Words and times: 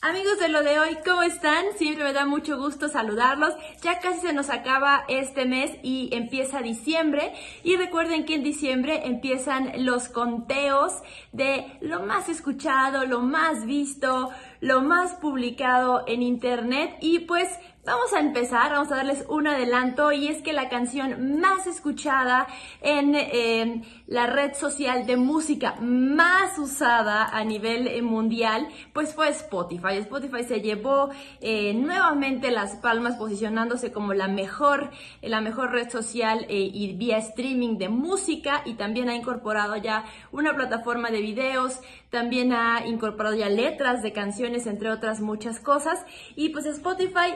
Amigos 0.00 0.38
de 0.38 0.48
lo 0.48 0.62
de 0.62 0.78
hoy, 0.78 0.96
¿cómo 1.04 1.24
están? 1.24 1.76
Siempre 1.76 2.04
me 2.04 2.12
da 2.12 2.24
mucho 2.24 2.56
gusto 2.56 2.88
saludarlos. 2.88 3.52
Ya 3.82 3.98
casi 3.98 4.20
se 4.20 4.32
nos 4.32 4.48
acaba 4.48 5.04
este 5.08 5.44
mes 5.44 5.72
y 5.82 6.08
empieza 6.12 6.62
diciembre. 6.62 7.32
Y 7.64 7.74
recuerden 7.74 8.24
que 8.24 8.36
en 8.36 8.44
diciembre 8.44 9.06
empiezan 9.06 9.72
los 9.84 10.08
conteos 10.08 10.92
de 11.32 11.66
lo 11.80 12.04
más 12.04 12.28
escuchado, 12.28 13.06
lo 13.06 13.22
más 13.22 13.66
visto, 13.66 14.30
lo 14.60 14.82
más 14.82 15.14
publicado 15.14 16.04
en 16.06 16.22
internet. 16.22 16.96
Y 17.00 17.20
pues 17.20 17.48
Vamos 17.88 18.12
a 18.12 18.20
empezar, 18.20 18.72
vamos 18.72 18.92
a 18.92 18.96
darles 18.96 19.24
un 19.30 19.46
adelanto 19.46 20.12
y 20.12 20.28
es 20.28 20.42
que 20.42 20.52
la 20.52 20.68
canción 20.68 21.40
más 21.40 21.66
escuchada 21.66 22.46
en 22.82 23.14
eh, 23.14 23.82
la 24.06 24.26
red 24.26 24.52
social 24.52 25.06
de 25.06 25.16
música 25.16 25.74
más 25.80 26.58
usada 26.58 27.24
a 27.24 27.42
nivel 27.44 27.88
eh, 27.88 28.02
mundial, 28.02 28.68
pues 28.92 29.14
fue 29.14 29.30
Spotify. 29.30 29.96
Spotify 30.00 30.44
se 30.44 30.60
llevó 30.60 31.08
eh, 31.40 31.72
nuevamente 31.72 32.50
las 32.50 32.76
palmas 32.76 33.16
posicionándose 33.16 33.90
como 33.90 34.12
la 34.12 34.28
mejor, 34.28 34.90
la 35.22 35.40
mejor 35.40 35.72
red 35.72 35.88
social 35.88 36.44
y 36.50 36.92
vía 36.92 37.16
streaming 37.16 37.78
de 37.78 37.88
música 37.88 38.60
y 38.66 38.74
también 38.74 39.08
ha 39.08 39.14
incorporado 39.14 39.76
ya 39.76 40.04
una 40.30 40.54
plataforma 40.54 41.10
de 41.10 41.22
videos, 41.22 41.80
también 42.10 42.52
ha 42.52 42.86
incorporado 42.86 43.34
ya 43.34 43.48
letras 43.48 44.02
de 44.02 44.12
canciones, 44.12 44.47
entre 44.66 44.90
otras 44.90 45.20
muchas 45.20 45.60
cosas. 45.60 46.04
Y 46.36 46.50
pues 46.50 46.66
Spotify 46.66 47.34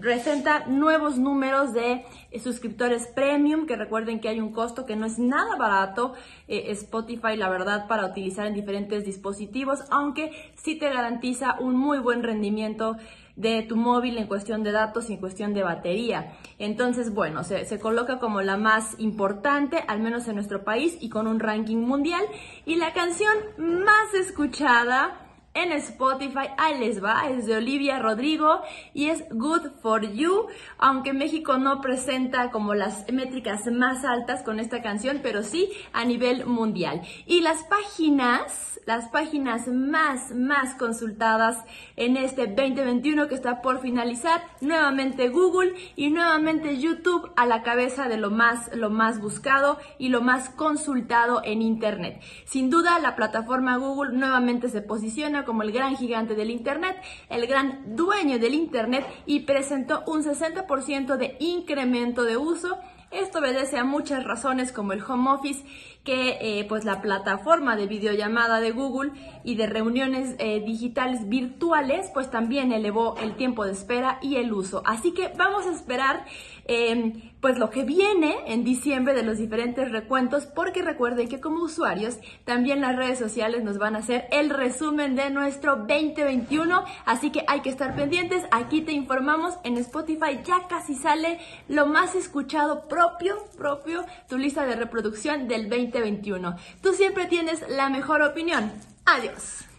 presenta 0.00 0.66
nuevos 0.66 1.18
números 1.18 1.72
de 1.72 2.04
eh, 2.30 2.40
suscriptores 2.40 3.06
premium, 3.06 3.66
que 3.66 3.76
recuerden 3.76 4.20
que 4.20 4.28
hay 4.28 4.40
un 4.40 4.52
costo 4.52 4.86
que 4.86 4.96
no 4.96 5.06
es 5.06 5.18
nada 5.18 5.56
barato 5.56 6.14
eh, 6.48 6.70
Spotify, 6.72 7.36
la 7.36 7.48
verdad, 7.48 7.86
para 7.86 8.06
utilizar 8.06 8.46
en 8.46 8.54
diferentes 8.54 9.04
dispositivos, 9.04 9.80
aunque 9.90 10.32
sí 10.54 10.76
te 10.76 10.90
garantiza 10.90 11.56
un 11.60 11.76
muy 11.76 11.98
buen 11.98 12.22
rendimiento 12.22 12.96
de 13.36 13.62
tu 13.62 13.76
móvil 13.76 14.18
en 14.18 14.26
cuestión 14.26 14.62
de 14.62 14.72
datos 14.72 15.08
y 15.08 15.14
en 15.14 15.20
cuestión 15.20 15.54
de 15.54 15.62
batería. 15.62 16.36
Entonces, 16.58 17.14
bueno, 17.14 17.44
se, 17.44 17.78
coloca 17.78 18.18
como 18.18 18.42
la 18.42 18.56
más 18.56 18.94
importante, 18.98 19.82
al 19.88 20.00
menos 20.00 20.28
en 20.28 20.34
nuestro 20.34 20.64
país, 20.64 20.98
y 21.00 21.08
con 21.08 21.26
un 21.26 21.40
ranking 21.40 21.78
mundial. 21.78 22.22
Y 22.66 22.76
la 22.76 22.92
canción 22.92 23.34
más 23.56 24.14
escuchada 24.14 25.21
en 25.54 25.72
Spotify. 25.72 26.48
Ahí 26.58 26.78
les 26.78 27.02
va, 27.02 27.28
es 27.28 27.46
de 27.46 27.56
Olivia 27.56 27.98
Rodrigo 27.98 28.62
y 28.94 29.08
es 29.08 29.24
Good 29.30 29.80
for 29.82 30.10
You, 30.12 30.46
aunque 30.78 31.12
México 31.12 31.58
no 31.58 31.80
presenta 31.80 32.50
como 32.50 32.74
las 32.74 33.10
métricas 33.12 33.66
más 33.66 34.04
altas 34.04 34.42
con 34.42 34.60
esta 34.60 34.82
canción, 34.82 35.20
pero 35.22 35.42
sí 35.42 35.70
a 35.92 36.04
nivel 36.04 36.46
mundial. 36.46 37.02
Y 37.26 37.40
las 37.40 37.64
páginas 37.64 38.72
las 38.86 39.08
páginas 39.08 39.68
más, 39.68 40.32
más 40.34 40.74
consultadas 40.74 41.64
en 41.96 42.16
este 42.16 42.46
2021 42.46 43.28
que 43.28 43.34
está 43.34 43.62
por 43.62 43.80
finalizar. 43.80 44.42
Nuevamente 44.60 45.28
Google 45.28 45.74
y 45.94 46.10
nuevamente 46.10 46.78
YouTube 46.78 47.30
a 47.36 47.46
la 47.46 47.62
cabeza 47.62 48.08
de 48.08 48.16
lo 48.16 48.30
más, 48.30 48.74
lo 48.74 48.90
más 48.90 49.20
buscado 49.20 49.78
y 49.98 50.08
lo 50.08 50.20
más 50.20 50.50
consultado 50.50 51.42
en 51.44 51.62
Internet. 51.62 52.20
Sin 52.44 52.70
duda, 52.70 52.98
la 52.98 53.14
plataforma 53.14 53.76
Google 53.76 54.16
nuevamente 54.16 54.68
se 54.68 54.82
posiciona 54.82 55.41
como 55.44 55.62
el 55.62 55.72
gran 55.72 55.96
gigante 55.96 56.34
del 56.34 56.50
Internet, 56.50 56.96
el 57.28 57.46
gran 57.46 57.96
dueño 57.96 58.38
del 58.38 58.54
Internet 58.54 59.06
y 59.26 59.40
presentó 59.40 60.02
un 60.06 60.22
60% 60.22 61.16
de 61.16 61.36
incremento 61.40 62.24
de 62.24 62.36
uso 62.36 62.78
esto 63.12 63.38
obedece 63.38 63.78
a 63.78 63.84
muchas 63.84 64.24
razones 64.24 64.72
como 64.72 64.92
el 64.92 65.02
home 65.02 65.30
office, 65.30 65.64
que 66.04 66.38
eh, 66.40 66.66
pues 66.68 66.84
la 66.84 67.00
plataforma 67.00 67.76
de 67.76 67.86
videollamada 67.86 68.60
de 68.60 68.72
Google 68.72 69.12
y 69.44 69.54
de 69.54 69.66
reuniones 69.66 70.34
eh, 70.38 70.60
digitales 70.64 71.28
virtuales 71.28 72.10
pues 72.12 72.30
también 72.30 72.72
elevó 72.72 73.16
el 73.22 73.36
tiempo 73.36 73.64
de 73.64 73.72
espera 73.72 74.18
y 74.20 74.36
el 74.36 74.52
uso. 74.52 74.82
Así 74.84 75.12
que 75.12 75.32
vamos 75.36 75.66
a 75.66 75.72
esperar 75.72 76.24
em, 76.64 77.30
pues 77.40 77.58
lo 77.58 77.70
que 77.70 77.84
viene 77.84 78.36
en 78.46 78.64
diciembre 78.64 79.14
de 79.14 79.22
los 79.22 79.38
diferentes 79.38 79.90
recuentos, 79.90 80.46
porque 80.46 80.82
recuerden 80.82 81.28
que 81.28 81.40
como 81.40 81.62
usuarios 81.62 82.18
también 82.44 82.80
las 82.80 82.96
redes 82.96 83.18
sociales 83.18 83.62
nos 83.62 83.78
van 83.78 83.94
a 83.94 84.00
hacer 84.00 84.26
el 84.32 84.50
resumen 84.50 85.14
de 85.14 85.30
nuestro 85.30 85.76
2021, 85.76 86.84
así 87.04 87.30
que 87.30 87.44
hay 87.46 87.60
que 87.60 87.70
estar 87.70 87.94
pendientes. 87.94 88.44
Aquí 88.50 88.80
te 88.82 88.92
informamos 88.92 89.54
en 89.64 89.76
Spotify 89.76 90.40
ya 90.44 90.66
casi 90.68 90.94
sale 90.94 91.38
lo 91.68 91.86
más 91.86 92.14
escuchado 92.14 92.88
propio, 93.02 93.44
propio, 93.58 94.04
tu 94.28 94.38
lista 94.38 94.64
de 94.64 94.76
reproducción 94.76 95.48
del 95.48 95.68
2021. 95.68 96.56
Tú 96.80 96.92
siempre 96.92 97.26
tienes 97.26 97.68
la 97.68 97.88
mejor 97.88 98.22
opinión. 98.22 98.70
Adiós. 99.04 99.71